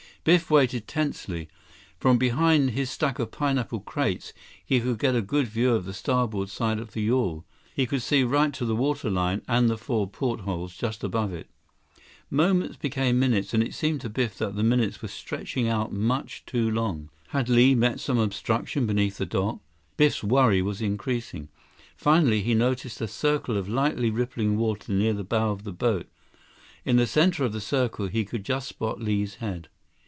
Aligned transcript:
Biff 0.23 0.51
waited 0.51 0.87
tensely. 0.87 1.47
From 1.97 2.19
behind 2.19 2.69
his 2.69 2.91
stack 2.91 3.17
of 3.17 3.31
pineapple 3.31 3.79
crates, 3.79 4.33
he 4.63 4.79
could 4.79 4.99
get 4.99 5.15
a 5.15 5.21
good 5.23 5.47
view 5.47 5.73
of 5.73 5.85
the 5.85 5.95
starboard 5.95 6.49
side 6.51 6.77
of 6.77 6.91
the 6.93 7.01
yawl. 7.01 7.43
He 7.73 7.87
could 7.87 8.03
see 8.03 8.21
right 8.23 8.53
to 8.53 8.63
the 8.63 8.75
water 8.75 9.09
line 9.09 9.41
and 9.47 9.67
the 9.67 9.79
four 9.79 10.07
portholes 10.07 10.75
just 10.77 11.03
above 11.03 11.33
it. 11.33 11.49
Moments 12.29 12.77
became 12.77 13.17
minutes, 13.17 13.55
and 13.55 13.63
it 13.63 13.73
seemed 13.73 14.01
to 14.01 14.11
Biff 14.11 14.37
that 14.37 14.55
the 14.55 14.61
minutes 14.61 15.01
were 15.01 15.07
stretching 15.07 15.67
out 15.67 15.91
much 15.91 16.45
too 16.45 16.69
long. 16.69 17.09
Had 17.29 17.49
Li 17.49 17.73
met 17.73 17.99
some 17.99 18.19
obstruction 18.19 18.85
beneath 18.85 19.17
the 19.17 19.25
dock? 19.25 19.59
Biff's 19.97 20.23
worry 20.23 20.61
was 20.61 20.83
increasing. 20.83 21.49
Finally, 21.97 22.43
he 22.43 22.53
noticed 22.53 23.01
a 23.01 23.07
circle 23.07 23.57
of 23.57 23.67
lightly 23.67 24.11
rippling 24.11 24.55
water 24.55 24.91
near 24.91 25.13
the 25.13 25.23
bow 25.23 25.49
of 25.49 25.63
the 25.63 25.71
boat. 25.73 26.05
In 26.85 26.97
the 26.97 27.07
center 27.07 27.43
of 27.43 27.53
the 27.53 27.59
circle, 27.59 28.05
he 28.05 28.23
could 28.23 28.43
just 28.45 28.69
spot 28.69 28.99
Li's 29.01 29.35
head. 29.37 29.67